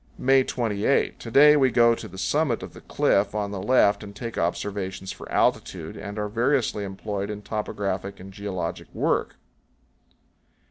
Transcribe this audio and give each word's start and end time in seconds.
May 0.17 0.43
28. 0.43 1.19
To 1.19 1.29
day 1.29 1.55
we 1.55 1.69
go 1.69 1.93
to 1.93 2.07
the 2.07 2.17
summit 2.17 2.63
of 2.63 2.73
the 2.73 2.81
cliff 2.81 3.35
on 3.35 3.51
the 3.51 3.61
left 3.61 4.03
and 4.03 4.15
take 4.15 4.35
observations 4.35 5.11
for 5.11 5.31
altitude, 5.31 5.95
and 5.95 6.17
are 6.17 6.27
variously 6.27 6.83
employed 6.83 7.29
in 7.29 7.43
topographic 7.43 8.19
and 8.19 8.33
geologic 8.33 8.87
work. 8.95 9.35